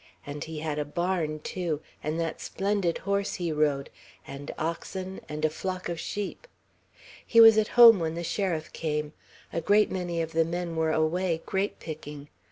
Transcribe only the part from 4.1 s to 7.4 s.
and oxen, and a flock of sheep. He